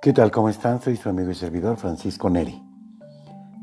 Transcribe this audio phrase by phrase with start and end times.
[0.00, 0.30] ¿Qué tal?
[0.30, 0.80] ¿Cómo están?
[0.80, 2.62] Soy su amigo y servidor Francisco Neri.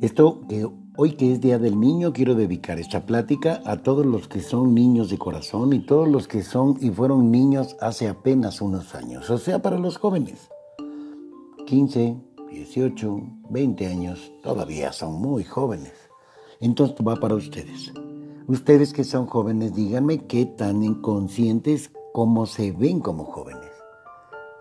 [0.02, 4.28] Esto que hoy que es Día del Niño quiero dedicar esta plática a todos los
[4.28, 8.60] que son niños de corazón y todos los que son y fueron niños hace apenas
[8.60, 10.50] unos años, o sea, para los jóvenes.
[11.68, 12.18] 15,
[12.50, 15.94] 18, 20 años, todavía son muy jóvenes.
[16.60, 17.94] Entonces va para ustedes.
[18.48, 23.65] Ustedes que son jóvenes, díganme qué tan inconscientes como se ven como jóvenes.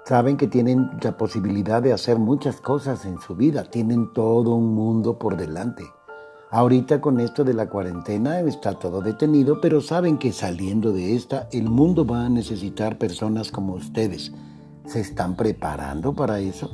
[0.06, 4.74] Saben que tienen la posibilidad de hacer muchas cosas en su vida, tienen todo un
[4.74, 5.84] mundo por delante.
[6.50, 11.48] Ahorita con esto de la cuarentena está todo detenido, pero saben que saliendo de esta,
[11.52, 14.30] el mundo va a necesitar personas como ustedes.
[14.84, 16.70] ¿Se están preparando para eso?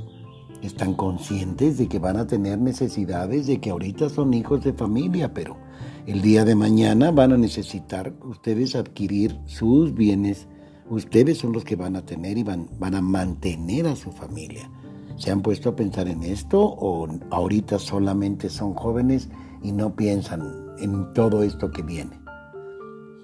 [0.60, 5.32] ¿Están conscientes de que van a tener necesidades, de que ahorita son hijos de familia,
[5.32, 5.56] pero
[6.04, 10.48] el día de mañana van a necesitar ustedes adquirir sus bienes?
[10.90, 14.68] Ustedes son los que van a tener y van, van a mantener a su familia.
[15.16, 19.28] ¿Se han puesto a pensar en esto o ahorita solamente son jóvenes
[19.62, 20.42] y no piensan
[20.80, 22.20] en todo esto que viene?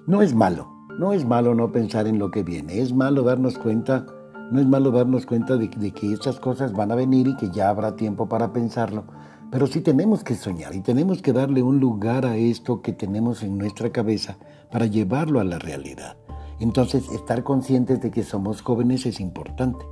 [0.05, 3.57] No es malo, no es malo no pensar en lo que viene, es malo darnos
[3.57, 4.05] cuenta,
[4.49, 7.49] no es malo darnos cuenta de, de que estas cosas van a venir y que
[7.49, 9.03] ya habrá tiempo para pensarlo,
[9.51, 13.43] pero sí tenemos que soñar y tenemos que darle un lugar a esto que tenemos
[13.43, 14.37] en nuestra cabeza
[14.71, 16.15] para llevarlo a la realidad.
[16.59, 19.85] Entonces, estar conscientes de que somos jóvenes es importante.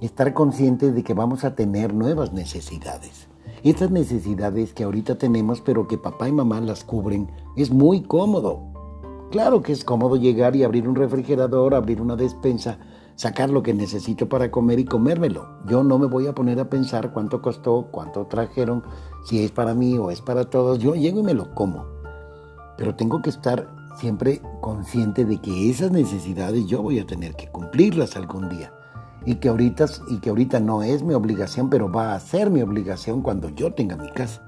[0.00, 3.28] Estar conscientes de que vamos a tener nuevas necesidades.
[3.62, 8.60] Estas necesidades que ahorita tenemos, pero que papá y mamá las cubren, es muy cómodo.
[9.30, 12.78] Claro que es cómodo llegar y abrir un refrigerador, abrir una despensa,
[13.16, 15.46] sacar lo que necesito para comer y comérmelo.
[15.66, 18.82] Yo no me voy a poner a pensar cuánto costó, cuánto trajeron,
[19.24, 20.78] si es para mí o es para todos.
[20.78, 21.86] Yo llego y me lo como.
[22.76, 27.48] Pero tengo que estar siempre consciente de que esas necesidades yo voy a tener que
[27.48, 28.72] cumplirlas algún día.
[29.26, 32.62] Y que, ahorita, y que ahorita no es mi obligación, pero va a ser mi
[32.62, 34.42] obligación cuando yo tenga mi casa.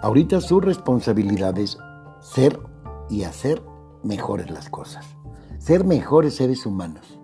[0.00, 1.76] Ahorita su responsabilidad es
[2.20, 2.58] ser
[3.10, 3.62] y hacer
[4.02, 5.04] mejores las cosas.
[5.58, 7.20] Ser mejores seres humanos.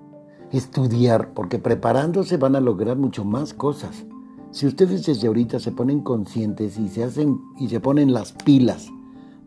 [0.52, 4.04] Estudiar, porque preparándose van a lograr mucho más cosas.
[4.50, 8.90] Si ustedes desde ahorita se ponen conscientes y se hacen y se ponen las pilas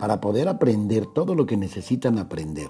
[0.01, 2.69] para poder aprender todo lo que necesitan aprender.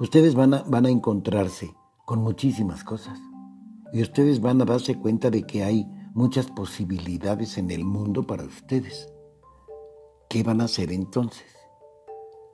[0.00, 1.74] Ustedes van a, van a encontrarse
[2.06, 3.18] con muchísimas cosas
[3.92, 8.44] y ustedes van a darse cuenta de que hay muchas posibilidades en el mundo para
[8.44, 9.12] ustedes.
[10.30, 11.44] ¿Qué van a hacer entonces?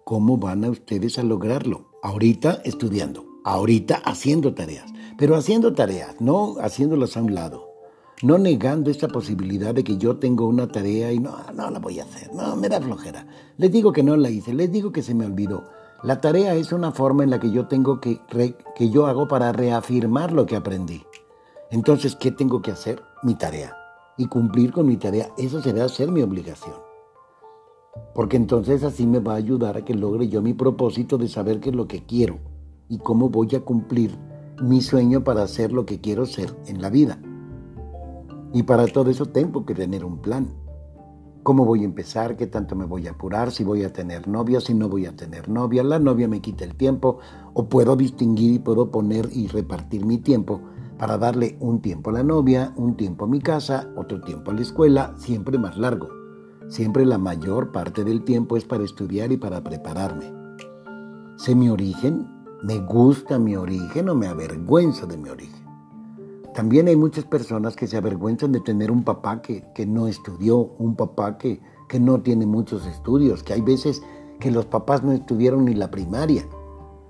[0.05, 1.93] ¿Cómo van a ustedes a lograrlo?
[2.03, 7.74] Ahorita estudiando, ahorita haciendo tareas, pero haciendo tareas, no haciéndolas a un lado
[8.23, 12.01] no negando esta posibilidad de que yo tengo una tarea y no, no la voy
[12.01, 13.27] a hacer, no, me da flojera.
[13.57, 15.65] Les digo que no la hice, les digo que se me olvidó.
[16.03, 18.21] La tarea es una forma en la que yo tengo que,
[18.77, 21.03] que yo hago para reafirmar lo que aprendí.
[21.71, 23.03] Entonces, ¿qué tengo que hacer?
[23.23, 23.75] Mi tarea.
[24.17, 26.77] Y cumplir con mi tarea, eso será ser mi obligación.
[28.15, 31.61] Porque entonces así me va a ayudar a que logre yo mi propósito de saber
[31.61, 32.39] qué es lo que quiero
[32.89, 34.17] y cómo voy a cumplir
[34.63, 37.19] mi sueño para hacer lo que quiero ser en la vida.
[38.55, 40.49] Y para todo eso tengo que tener un plan.
[41.43, 42.37] ¿Cómo voy a empezar?
[42.37, 43.51] ¿Qué tanto me voy a apurar?
[43.51, 45.83] Si voy a tener novia, si no voy a tener novia.
[45.83, 47.19] La novia me quita el tiempo.
[47.53, 50.63] O puedo distinguir y puedo poner y repartir mi tiempo
[50.99, 54.55] para darle un tiempo a la novia, un tiempo a mi casa, otro tiempo a
[54.55, 56.09] la escuela, siempre más largo.
[56.69, 60.33] Siempre la mayor parte del tiempo es para estudiar y para prepararme.
[61.37, 62.27] Sé mi origen,
[62.63, 65.64] me gusta mi origen o me avergüenzo de mi origen.
[66.55, 70.95] También hay muchas personas que se avergüenzan de tener un papá que, no estudió, un
[70.95, 74.03] papá que, que no tiene muchos estudios, que hay veces
[74.39, 76.45] que los papás no estudiaron ni la primaria.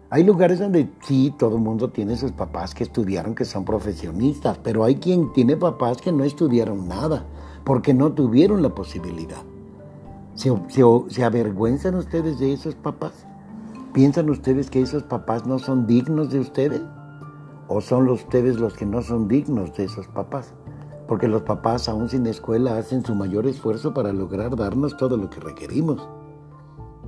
[0.09, 4.59] Hay lugares donde sí, todo el mundo tiene sus papás que estudiaron, que son profesionistas,
[4.63, 7.27] pero hay quien tiene papás que no estudiaron nada,
[7.65, 9.43] porque no tuvieron la posibilidad.
[10.35, 10.51] ¿Se,
[11.09, 13.27] se avergüenzan ustedes de esos papás?
[13.93, 16.81] ¿Piensan ustedes que esos papás no son dignos de ustedes?
[17.69, 20.55] ¿O son ustedes los que no son dignos de esos papás?
[21.09, 25.31] Porque los papás, aún sin escuela, hacen su mayor esfuerzo para lograr darnos todo lo
[25.31, 26.09] que requerimos.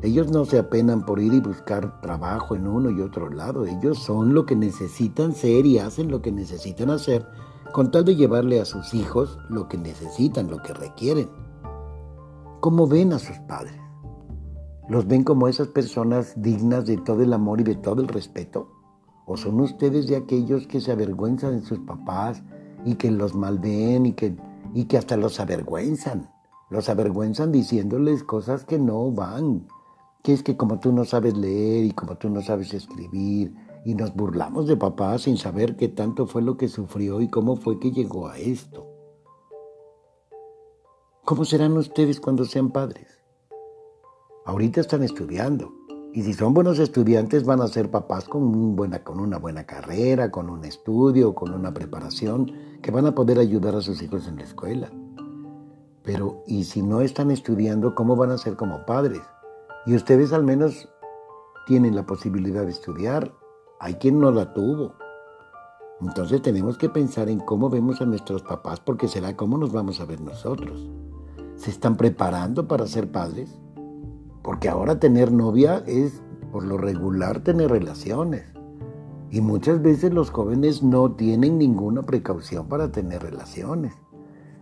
[0.03, 3.67] Ellos no se apenan por ir y buscar trabajo en uno y otro lado.
[3.67, 7.26] Ellos son lo que necesitan ser y hacen lo que necesitan hacer
[7.73, 11.29] con tal de llevarle a sus hijos lo que necesitan, lo que requieren.
[12.61, 13.75] ¿Cómo ven a sus padres?
[14.88, 18.75] ¿Los ven como esas personas dignas de todo el amor y de todo el respeto?
[19.26, 22.44] ¿O son ustedes de aquellos que se avergüenzan de sus papás
[22.84, 24.37] y que los malven y que,
[24.73, 26.31] y que hasta los avergüenzan?
[26.70, 29.67] Los avergüenzan diciéndoles cosas que no van.
[30.23, 33.52] Que es que como tú no sabes leer y como tú no sabes escribir
[33.84, 37.56] y nos burlamos de papá sin saber qué tanto fue lo que sufrió y cómo
[37.56, 38.87] fue que llegó a esto.
[41.25, 43.20] ¿Cómo serán ustedes cuando sean padres?
[44.44, 45.86] Ahorita están estudiando.
[46.12, 50.31] Y si son buenos estudiantes van a ser papás con, buena, con una buena carrera,
[50.31, 54.37] con un estudio, con una preparación, que van a poder ayudar a sus hijos en
[54.37, 54.91] la escuela.
[56.03, 59.23] Pero, ¿y si no están estudiando, cómo van a ser como padres?
[59.87, 60.88] Y ustedes al menos
[61.67, 63.35] tienen la posibilidad de estudiar.
[63.81, 64.94] Hay quien no la tuvo.
[66.00, 70.00] Entonces tenemos que pensar en cómo vemos a nuestros papás porque será cómo nos vamos
[70.00, 70.88] a ver nosotros.
[71.56, 73.59] ¿Se están preparando para ser padres?
[74.56, 78.43] Porque ahora tener novia es por lo regular tener relaciones.
[79.31, 83.93] Y muchas veces los jóvenes no tienen ninguna precaución para tener relaciones.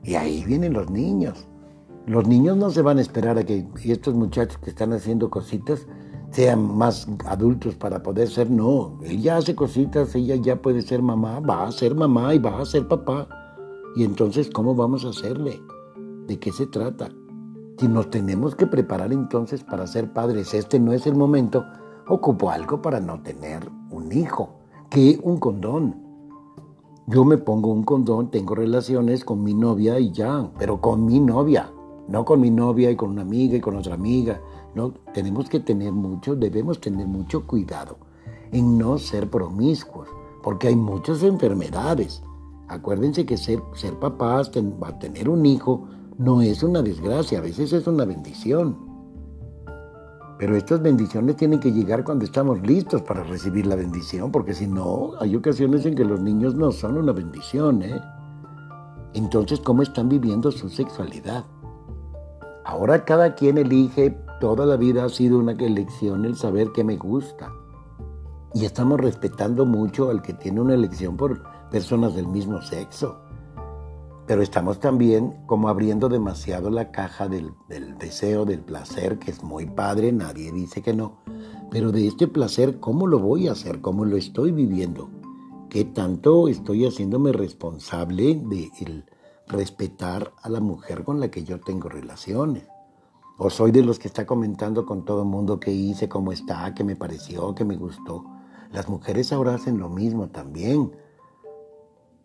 [0.02, 1.46] Y ahí vienen los niños.
[2.06, 5.86] Los niños no se van a esperar a que estos muchachos que están haciendo cositas
[6.32, 8.50] sean más adultos para poder ser.
[8.50, 12.40] No, él ya hace cositas, ella ya puede ser mamá, va a ser mamá y
[12.40, 13.28] va a ser papá.
[13.94, 15.62] Y entonces, ¿cómo vamos a hacerle?
[16.26, 17.12] ¿De qué se trata?
[17.78, 21.64] Si nos tenemos que preparar entonces para ser padres, este no es el momento,
[22.08, 24.50] ocupo algo para no tener un hijo,
[24.90, 25.96] que un condón.
[27.08, 31.18] Yo me pongo un condón, tengo relaciones con mi novia y ya, pero con mi
[31.18, 31.72] novia,
[32.06, 34.40] no con mi novia y con una amiga y con otra amiga.
[34.76, 37.98] No, tenemos que tener mucho, debemos tener mucho cuidado
[38.52, 40.08] en no ser promiscuos,
[40.44, 42.22] porque hay muchas enfermedades.
[42.68, 45.88] Acuérdense que ser, ser papás, a tener un hijo,
[46.18, 48.76] no es una desgracia, a veces es una bendición.
[50.38, 54.66] Pero estas bendiciones tienen que llegar cuando estamos listos para recibir la bendición, porque si
[54.66, 57.82] no, hay ocasiones en que los niños no son una bendición.
[57.82, 58.00] ¿eh?
[59.14, 61.44] Entonces, ¿cómo están viviendo su sexualidad?
[62.64, 66.96] Ahora cada quien elige, toda la vida ha sido una elección el saber qué me
[66.96, 67.50] gusta.
[68.54, 73.23] Y estamos respetando mucho al que tiene una elección por personas del mismo sexo.
[74.26, 77.52] Pero estamos también como abriendo demasiado la caja del,
[77.98, 81.18] deseo, del placer, que es muy padre, nadie dice que no.
[81.70, 83.82] Pero de este placer, ¿cómo lo voy a hacer?
[83.82, 85.10] ¿Cómo lo estoy viviendo?
[85.68, 89.04] ¿Qué tanto estoy haciéndome responsable de el
[89.46, 92.64] respetar a la mujer con la que yo tengo relaciones?
[93.36, 96.72] ¿O soy de los que está comentando con todo el mundo qué hice, cómo está,
[96.72, 98.24] qué me pareció, qué me gustó?
[98.72, 100.92] Las mujeres ahora hacen lo mismo también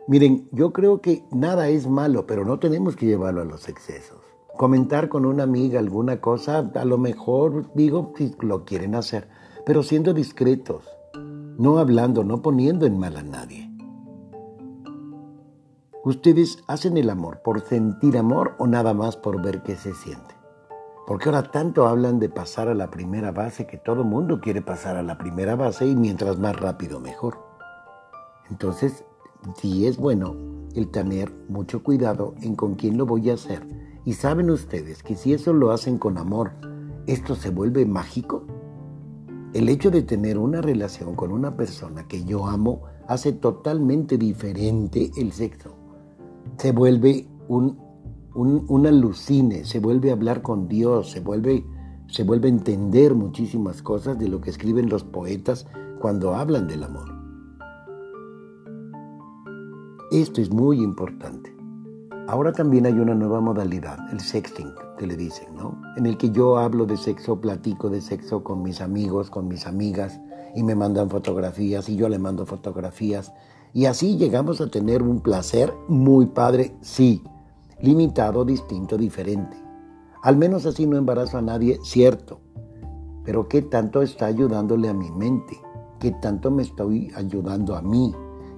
[0.10, 4.18] Miren, yo creo que nada es malo, pero no tenemos que llevarlo a los excesos.
[4.58, 9.30] Comentar con una amiga alguna cosa, a lo mejor digo si lo quieren hacer,
[9.68, 10.84] pero siendo discretos,
[11.60, 13.70] no hablando, no poniendo en mal a nadie.
[16.04, 20.34] ¿Ustedes hacen el amor por sentir amor o nada más por ver qué se siente?
[21.06, 24.98] Porque ahora tanto hablan de pasar a la primera base que todo mundo quiere pasar
[24.98, 27.38] a la primera base y mientras más rápido mejor.
[28.50, 29.06] Entonces,
[29.56, 30.36] sí es bueno
[30.76, 33.68] el tener mucho cuidado en con quién lo voy a hacer.
[34.06, 36.52] Y saben ustedes que si eso lo hacen con amor,
[37.08, 38.46] esto se vuelve mágico.
[39.54, 45.12] El hecho de tener una relación con una persona que yo amo hace totalmente diferente
[45.18, 45.76] el sexo.
[46.58, 47.80] Se vuelve un,
[48.36, 51.66] un, alucine, se vuelve a hablar con Dios, se vuelve,
[52.08, 55.66] se vuelve a entender muchísimas cosas de lo que escriben los poetas
[56.00, 57.19] cuando hablan del amor.
[60.12, 61.56] Esto es muy importante.
[62.28, 65.80] Ahora también hay una nueva modalidad, el sexting, que le dicen, ¿no?
[65.98, 69.68] En el que yo hablo de sexo, platico de sexo con mis amigos, con mis
[69.68, 70.20] amigas,
[70.56, 73.34] y me mandan fotografías y yo le mando fotografías.
[73.72, 77.24] Y así llegamos a tener un placer muy padre, sí,
[77.80, 79.58] limitado, distinto, diferente.
[80.24, 82.40] Al menos así no embarazo a nadie, cierto.
[83.26, 85.56] Pero ¿qué tanto está ayudándole a mi mente?
[86.00, 88.12] ¿Qué tanto me estoy ayudando a mí?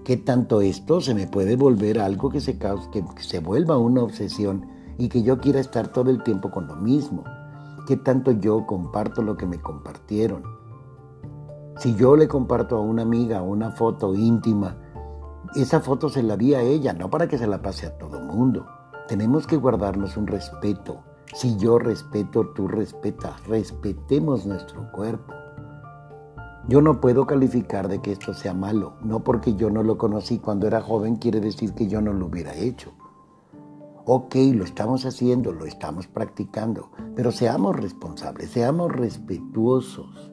[0.03, 4.65] ¿Qué tanto esto se me puede volver algo que se, que se vuelva una obsesión
[4.97, 7.23] y que yo quiera estar todo el tiempo con lo mismo?
[7.87, 10.41] ¿Qué tanto yo comparto lo que me compartieron?
[11.77, 14.75] Si yo le comparto a una amiga una foto íntima,
[15.55, 18.21] esa foto se la di a ella, no para que se la pase a todo
[18.21, 18.65] mundo.
[19.07, 21.03] Tenemos que guardarnos un respeto.
[21.33, 23.45] Si yo respeto, tú respetas.
[23.47, 25.33] Respetemos nuestro cuerpo.
[26.67, 30.37] Yo no puedo calificar de que esto sea malo, no porque yo no lo conocí
[30.37, 32.91] cuando era joven quiere decir que yo no lo hubiera hecho.
[34.05, 40.31] Ok, lo estamos haciendo, lo estamos practicando, pero seamos responsables, seamos respetuosos.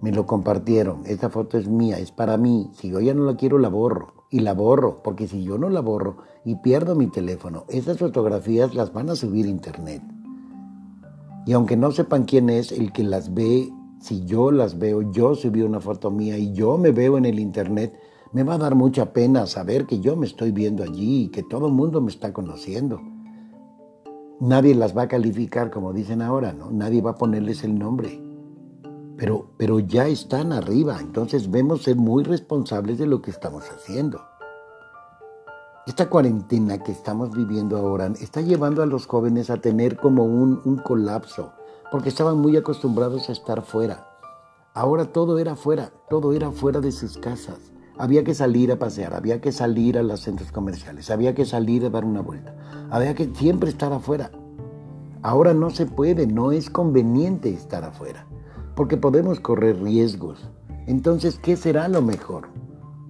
[0.00, 3.36] Me lo compartieron, esta foto es mía, es para mí, si yo ya no la
[3.36, 7.06] quiero la borro, y la borro, porque si yo no la borro y pierdo mi
[7.06, 10.02] teléfono, esas fotografías las van a subir a internet.
[11.46, 13.72] Y aunque no sepan quién es, el que las ve
[14.04, 17.40] si yo las veo, yo subí una foto mía y yo me veo en el
[17.40, 17.98] internet,
[18.32, 21.42] me va a dar mucha pena saber que yo me estoy viendo allí y que
[21.42, 23.00] todo el mundo me está conociendo.
[24.40, 26.70] Nadie las va a calificar como dicen ahora, ¿no?
[26.70, 28.22] Nadie va a ponerles el nombre.
[29.16, 34.20] Pero, pero ya están arriba, entonces vemos ser muy responsables de lo que estamos haciendo.
[35.86, 40.60] Esta cuarentena que estamos viviendo ahora está llevando a los jóvenes a tener como un,
[40.66, 41.54] un colapso,
[41.90, 44.08] porque estaban muy acostumbrados a estar fuera.
[44.74, 47.72] Ahora todo era fuera, todo era fuera de sus casas.
[47.96, 51.84] Había que salir a pasear, había que salir a los centros comerciales, había que salir
[51.84, 52.56] a dar una vuelta,
[52.90, 54.32] había que siempre estar afuera.
[55.22, 58.26] Ahora no se puede, no es conveniente estar afuera,
[58.74, 60.50] porque podemos correr riesgos.
[60.86, 62.48] Entonces, ¿qué será lo mejor?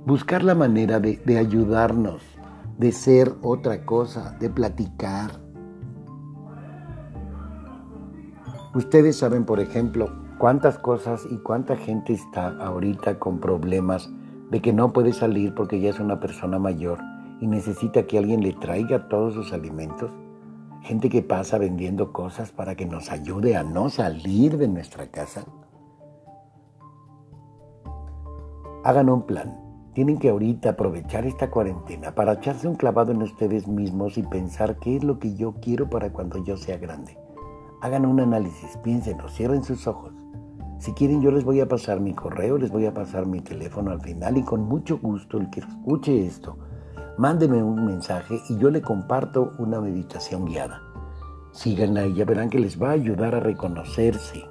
[0.04, 2.20] Buscar la manera de, de ayudarnos,
[2.78, 5.43] de ser otra cosa, de platicar.
[8.74, 14.10] Ustedes saben, por ejemplo, cuántas cosas y cuánta gente está ahorita con problemas
[14.50, 16.98] de que no puede salir porque ya es una persona mayor
[17.40, 20.10] y necesita que alguien le traiga todos sus alimentos.
[20.82, 25.44] Gente que pasa vendiendo cosas para que nos ayude a no salir de nuestra casa.
[28.82, 29.56] Hagan un plan.
[29.94, 34.80] Tienen que ahorita aprovechar esta cuarentena para echarse un clavado en ustedes mismos y pensar
[34.80, 37.23] qué es lo que yo quiero para cuando yo sea grande.
[37.84, 40.14] Hagan un análisis, piénsenlo, cierren sus ojos
[40.84, 43.90] si quieren, yo les voy a pasar mi correo, les voy a pasar mi teléfono
[43.90, 46.58] al final y con mucho gusto el que escuche esto,
[47.16, 50.82] mándeme un mensaje y yo le comparto una meditación guiada.
[51.52, 54.44] Síganla y ya verán que les va a ayudar a reconocerse.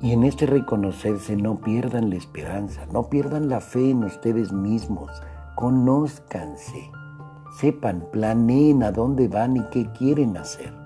[0.00, 5.12] Y en este reconocerse no pierdan la esperanza, no pierdan la fe en ustedes mismos,
[5.54, 6.90] conózcanse,
[7.60, 10.83] sepan, planeen a dónde van y qué quieren hacer.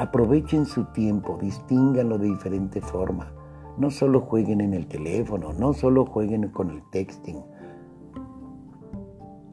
[0.00, 3.30] Aprovechen su tiempo, distínganlo de diferente forma.
[3.76, 7.44] No solo jueguen en el teléfono, no solo jueguen con el texting,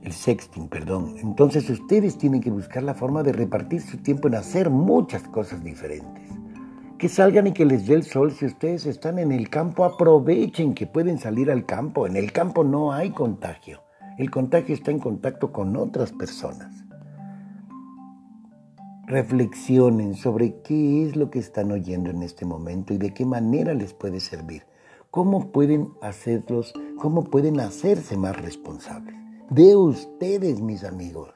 [0.04, 1.16] el sexting, perdón.
[1.18, 5.62] Entonces ustedes tienen que buscar la forma de repartir su tiempo en hacer muchas cosas
[5.66, 6.30] diferentes.
[6.98, 8.32] Que salgan y que les dé el sol.
[8.32, 12.08] Si ustedes están en el campo, aprovechen que pueden salir al campo.
[12.08, 13.82] En el campo no hay contagio.
[14.18, 16.87] El contagio está en contacto con otras personas
[19.08, 23.74] reflexionen sobre qué es lo que están oyendo en este momento y de qué manera
[23.74, 24.64] les puede servir.
[25.12, 29.16] ¿Cómo pueden hacerlos, cómo pueden hacerse más responsables?
[29.50, 31.30] De ustedes, mis amigos.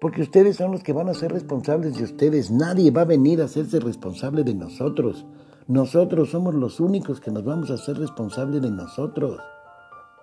[0.00, 2.52] Porque ustedes son los que van a ser responsables de ustedes.
[2.52, 5.26] Nadie va a venir a hacerse responsable de nosotros.
[5.66, 9.40] Nosotros somos los únicos que nos vamos a hacer responsables de nosotros.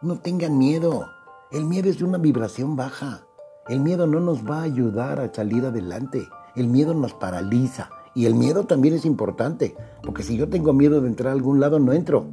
[0.01, 1.05] No tengan miedo.
[1.51, 3.27] El miedo es una vibración baja.
[3.67, 6.25] El miedo no nos va a ayudar a salir adelante.
[6.57, 7.89] El miedo nos paraliza.
[8.15, 11.59] Y el miedo también es importante, porque si yo tengo miedo de entrar a algún
[11.59, 12.25] lado, no entro.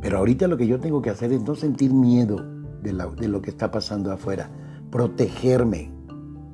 [0.00, 2.36] Pero ahorita lo que yo tengo que hacer es no sentir miedo
[2.80, 4.50] de, de lo que está pasando afuera,
[4.92, 5.90] protegerme,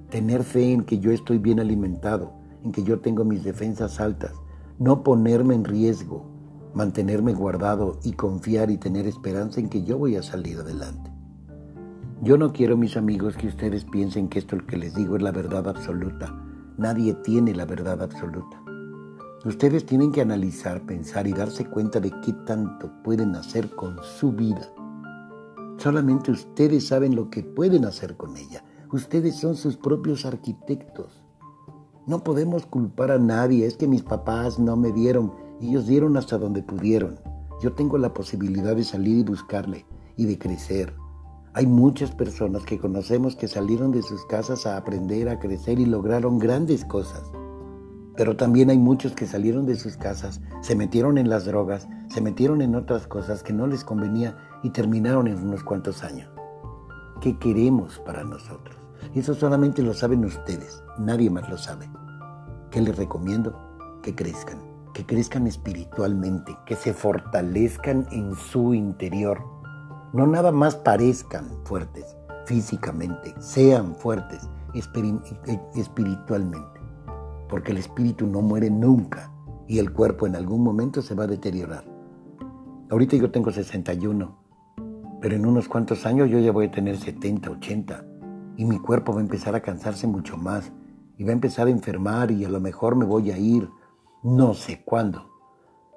[0.08, 2.32] tener fe en que yo estoy bien alimentado,
[2.64, 4.32] en que yo tengo mis defensas altas,
[4.78, 6.24] no ponerme en riesgo,
[6.72, 11.09] mantenerme guardado y confiar y tener esperanza en que yo voy a salir adelante.
[12.22, 15.32] Yo no quiero, mis amigos, que ustedes piensen que esto que les digo es la
[15.32, 16.30] verdad absoluta.
[16.76, 18.62] Nadie tiene la verdad absoluta.
[19.46, 24.32] Ustedes tienen que analizar, pensar y darse cuenta de qué tanto pueden hacer con su
[24.32, 24.70] vida.
[25.78, 28.62] Solamente ustedes saben lo que pueden hacer con ella.
[28.92, 31.24] Ustedes son sus propios arquitectos.
[32.06, 33.64] No podemos culpar a nadie.
[33.64, 35.32] Es que mis papás no me dieron.
[35.62, 37.18] Ellos dieron hasta donde pudieron.
[37.62, 39.86] Yo tengo la posibilidad de salir y buscarle
[40.18, 40.99] y de crecer.
[41.52, 45.84] Hay muchas personas que conocemos que salieron de sus casas a aprender, a crecer y
[45.84, 47.32] lograron grandes cosas.
[48.16, 52.20] Pero también hay muchos que salieron de sus casas, se metieron en las drogas, se
[52.20, 56.30] metieron en otras cosas que no les convenía y terminaron en unos cuantos años.
[57.20, 58.76] ¿Qué queremos para nosotros?
[59.16, 61.90] Eso solamente lo saben ustedes, nadie más lo sabe.
[62.70, 63.58] ¿Qué les recomiendo?
[64.04, 64.62] Que crezcan,
[64.94, 69.59] que crezcan espiritualmente, que se fortalezcan en su interior
[70.12, 74.48] no nada más parezcan fuertes físicamente, sean fuertes
[75.74, 76.80] espiritualmente,
[77.48, 79.32] porque el espíritu no muere nunca
[79.68, 81.84] y el cuerpo en algún momento se va a deteriorar.
[82.90, 84.36] Ahorita yo tengo 61,
[85.20, 88.04] pero en unos cuantos años yo ya voy a tener 70, 80
[88.56, 90.72] y mi cuerpo va a empezar a cansarse mucho más
[91.18, 93.68] y va a empezar a enfermar y a lo mejor me voy a ir,
[94.24, 95.28] no sé cuándo.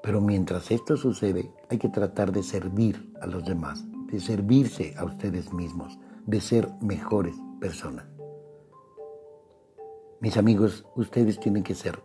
[0.04, 5.06] Pero mientras esto sucede, hay que tratar de servir a los demás de servirse a
[5.06, 8.06] ustedes mismos, de ser mejores personas.
[10.22, 12.00] Mis amigos, ustedes tienen que ser,